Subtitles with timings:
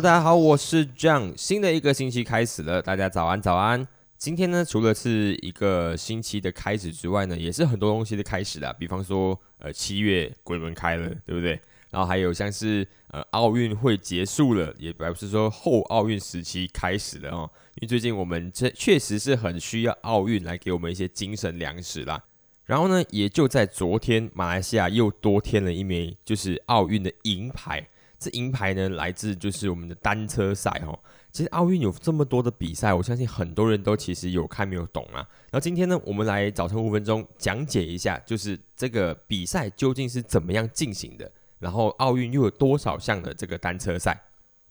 [0.00, 1.36] 大家好，我是 John。
[1.36, 3.86] 新的一个星期开始了，大家早安，早安。
[4.16, 8.74] 今天呢，除了是一个星期的开始之外呢，也是很多东西的开始啦。
[8.78, 11.60] 比方说，呃，七月鬼门开了，对不对？
[11.90, 17.50] 然后还有像是呃奥运会结束了，也表示说后奥运时期开始了哦。
[17.74, 22.24] 因为最近我们这确实是很需要奥运来给我们一些精神粮食啦。
[22.64, 27.86] 然后呢，也就在昨天，马来西亚又多添了一枚就是奥运的银牌。
[28.20, 30.96] 这银牌呢，来自就是我们的单车赛哦。
[31.32, 35.26] 其实奥运有这么多的比赛，我相信很多人都其实有看没有懂啊。
[35.50, 41.32] 然后今天呢，我们来早晨五分钟讲解一下，就是这个比赛究竟是怎么样进行的。
[41.58, 44.20] 然后奥运又有多少项的这个单车赛？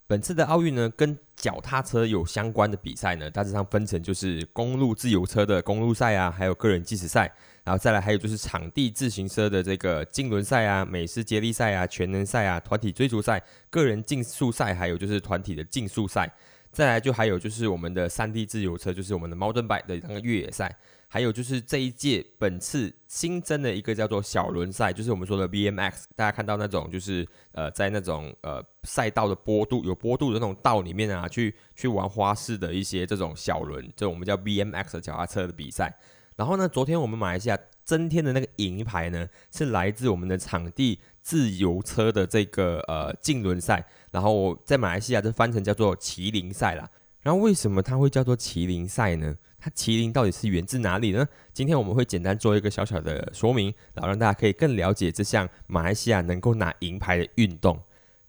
[0.06, 7.32] 本次的奥运呢，跟脚踏车有相关的比赛呢，大致上分成就是公路自由车的公路赛啊，还有个人计时赛，
[7.64, 16.30] 然后再来还有就是场地自行车的这个竞轮赛啊、美式接力赛啊、全能赛啊、团体追逐赛、个人竞速赛，还有就是团体的竞速赛。
[16.72, 20.76] 再来就还有就是我们的山地自由车，就是我们的 mountain bike 的那个越野赛。
[21.12, 35.98] 还有就是这一届本次新增的一个叫做小轮赛，就是我们说的 BMX，大家看到那种就是呃在那种呃赛道的坡度有坡度的那种道里面啊，去去玩花式的一些这种小轮，这我们叫 BMX 脚踏车的比赛。
[36.36, 46.88] 然后呢，昨天我们马来西亚增添的那个银牌呢，是来自我们的场地自由车的这个呃竞轮赛，然后在马来西亚就翻成叫做麒麟赛啦。
[47.22, 49.36] 然后为什么它会叫做麒麟赛呢？
[49.60, 51.28] 它麒麟到底是源自哪里呢？
[51.54, 57.78] 今天我们会简单做一个小小的说明，然后让大家可以更了解这项马来西亚能够拿银牌的运动。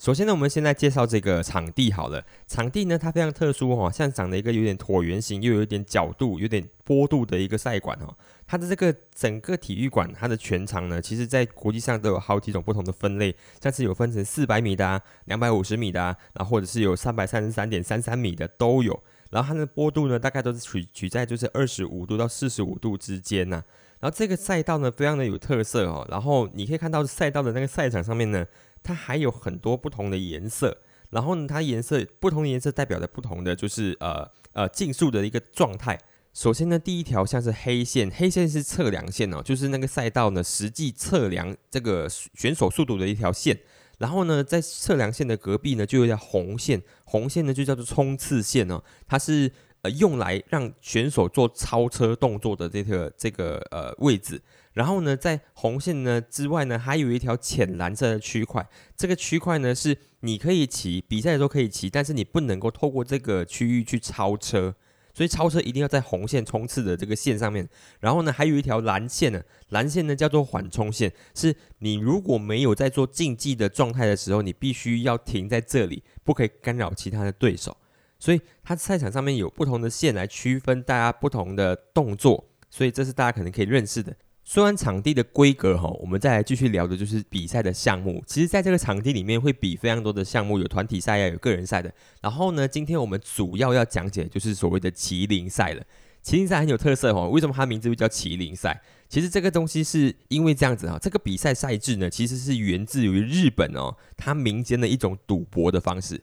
[0.01, 2.25] 首先呢，我们现在介绍这个场地好了。
[2.47, 8.17] 场地呢，它非常特殊哦，像长的一个有点椭圆形，又有一点角度、有点坡度的一个赛馆哦。
[8.47, 19.03] 它的这个整个体育馆，它的全长呢，其实在国际上都有好几种不同的分类，像是有分成四百米的、啊、两百五十米的，啊，然后或者是有三百三十三点三三米的都有。
[19.29, 23.63] 然后它的坡度呢，大概都是取取在就是二十五度到四十五度之间呢。
[23.99, 26.09] 然后这个赛道呢，非常的有特色哦。
[26.11, 28.47] 然后你可以看到赛道的那个赛场上面呢。
[28.83, 30.79] 它还有很多不同的颜色，
[31.11, 35.99] 然后呢，它颜色不同的颜色代表着不同的就是呃呃竞速的一个状态。
[36.33, 43.59] 首先呢，第一条像是黑线，黑线是测量线哦，就是那个赛道呢实际测量这个选手速度的一条线。
[43.99, 49.53] 然后呢，在测量线的隔壁呢，就有条红线，红线呢就叫做冲刺线哦，它是
[49.83, 54.41] 呃用来让选手做超车动作的这个这个呃位置。
[54.73, 58.65] 然后呢，在红线呢之外呢，还有一条浅蓝色的区块。
[58.97, 64.75] 这个区块呢，是你可以骑，比赛的时候可以骑，但是你不能够透过这个区域去超车。
[65.13, 67.69] 所以超车一定要在红线冲刺的这个线上面。
[67.99, 77.77] 然后呢，还有一条蓝线呢，蓝线呢叫做缓冲线，是你如果没有在做竞技的状态的时候，你必须要停在这里，不可以干扰其他的对手。
[78.21, 84.15] 所以它赛场上面有不同的线来区分大家不同的动作，所以这是大家可能可以认识的。
[84.45, 88.23] 说完场地的规格哈，我们再来继续聊的就是比赛的项目。
[88.27, 91.93] 其实，在这个场地里面会比非常多的项目，有团体赛呀，有个人赛的。
[92.21, 95.83] 然后呢，今天我们主要要讲解就是所谓的麒麟赛了。
[96.25, 98.83] 麒麟赛很有特色哈，为什么它名字会叫麒麟赛？
[99.09, 106.21] 其实这个东西是因为这样子哈，这个比赛赛制呢，其实是源自于日本哦，它民间的一种赌博的方式。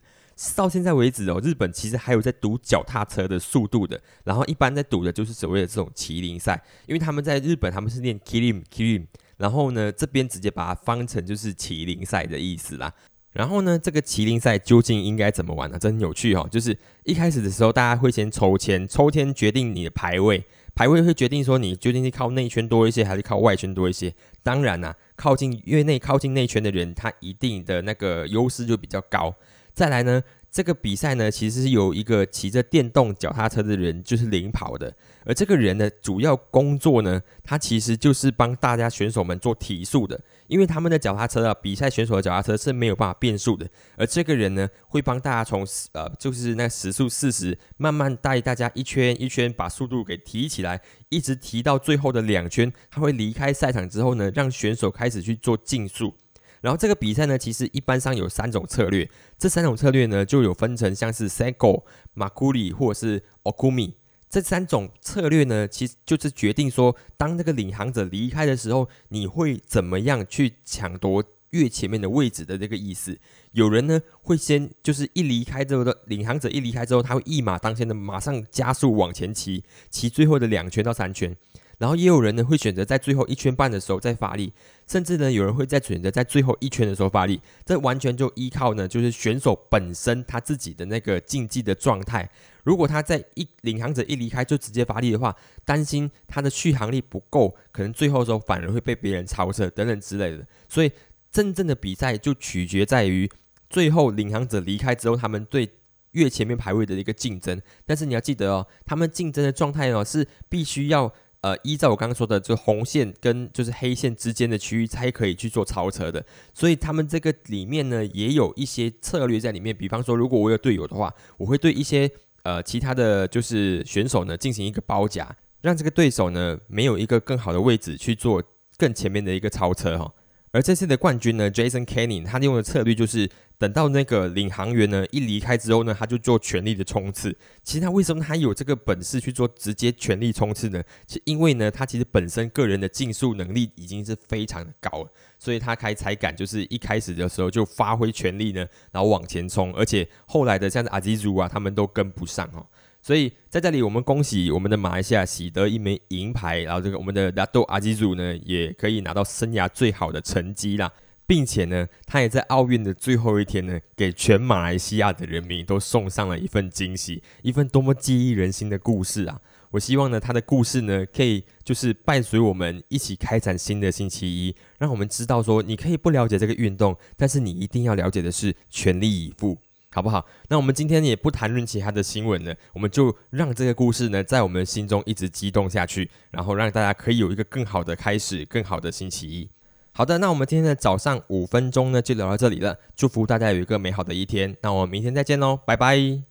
[0.54, 9.04] 到现在为止哦，日本其实还有在赌脚踏车的速度的，然后一般在赌的就是所谓的这种麒麟赛，因为他们在日本他们是念 kilim kilim，
[9.36, 12.92] 然后呢这边直接把它翻成就是麒麟赛的意思啦。
[13.32, 15.78] 然后呢这个麒麟赛究竟应该怎么玩呢？
[15.78, 20.44] 真有趣哦，就是一开始的时候大家会先抽签，抽签决定你的排位，
[20.74, 24.14] 排位会决定说你究竟是靠内圈多一些还是靠外圈多一些。
[24.42, 29.34] 当然啦，靠近越内靠近内圈的人，他一定的那个优势就比较高。
[29.78, 34.92] 再来呢，这个比赛呢，其实是有一个骑着电动脚踏车的人，就是领跑的。
[35.24, 40.20] 而这个人的，主要工作呢，他其实就是帮大家选手们做提速的。
[40.48, 43.68] 因为他们的脚踏车啊，比赛选手的脚踏车是没有办法变速的。
[43.96, 52.72] 而这个人呢，会帮大家从呃，就是那时速四十，慢慢带大家一圈一圈把速度给提起来，一直提到最后的两圈。
[52.90, 56.12] 他会离开赛场之后呢，让选手开始去做竞速。
[56.60, 59.08] 然后这个比赛呢，其实一般上有三种策略，
[59.38, 61.84] 这三种策略呢就有分成像是 Sego、
[62.14, 63.94] Makuli 或者是 Okumi
[64.28, 73.18] 这三种策略呢，其实就是决定说，当那个领航者离开的时候，你会怎么样去抢夺越前面的位置的这个意思。
[73.52, 81.34] 有人呢会先就是一离开之后的领航者一离开之后，他会一马当先的马上加速往前骑，骑最后的两圈到三圈。
[81.78, 84.52] 然后也有人呢会选择在最后一圈半的时候再发力，
[84.86, 87.40] 甚至呢有人会在选择在最后一圈的时候发力。
[87.64, 92.28] 这完全就依靠呢，就是选手本身他自己的那个竞技的状态。
[92.64, 95.34] 如果他在一领航者一离开就直接发力的话，
[95.64, 100.46] 担心他的续航力不够，可能最后时候反而会被别人超车等等之类的。
[100.68, 100.90] 所以
[101.30, 103.30] 真正的比赛就取决在于
[103.70, 105.70] 最后领航者离开之后，他们对。
[106.12, 119.76] 越前面排位的一个竞争，但是你要记得哦，他们竞争的状态哦是必须要呃依照我刚刚说的，就红线跟就是黑线之间的区域才可以去做超车的，所以他们这个里面呢也有一些策略在里面。
[119.76, 122.10] 比方说，如果我有队友的话，我会对一些
[122.42, 128.42] 呃其他的就是选手呢进行一个包夹，让这个对手呢没有一个更好的位置去做
[128.76, 130.12] 更前面的一个超车哈。
[130.50, 133.28] 而这次的冠军呢，Jason Canning，他用的策略就是。
[133.58, 137.36] 等到那个领航员呢一离开之后呢，他就做全力的冲刺。
[137.64, 140.80] 其实他为什么他有这个本事去做直接全力冲刺呢？
[141.08, 149.74] 是因为呢，他其实本身个人的竞速能力已经是非常的高了，所以他开才敢就是一开始的时候就发挥全力呢，然后往前冲。
[149.74, 152.64] 而且后来的像是阿基祖啊，他们都跟不上哦。
[153.00, 160.92] 所以在这里，我们恭喜我们的马来西亚喜得一枚银牌，然后这个我们的拉多阿基祖呢，也可以拿到生涯最好的成绩啦。
[161.28, 169.38] 并且呢，他也在奥运的最后一天呢，给全马来西亚的人民都送上了一份惊喜，一份多么激励人心的故事啊！
[169.72, 179.58] 我希望呢，他的故事呢，可以就是伴随我们一起开展新的星期一，让我们知道说，你可以不了解这个运动，但是你一定要了解的是全力以赴，
[179.90, 180.24] 好不好？
[180.48, 189.50] 那我们今天也不谈论其他的新闻了，我们就让这个故事呢，在我们心中一直激动下去，然后让大家可以有一个更好的开始，更好的星期一。
[189.98, 192.78] 好的，那我们今天的早上五分钟呢，就聊到这里了。
[192.94, 194.56] 祝福大家有一个美好的一天。
[194.62, 196.27] 那我们明天再见喽，拜拜。